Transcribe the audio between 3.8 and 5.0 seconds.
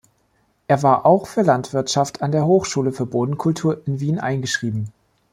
in Wien eingeschrieben.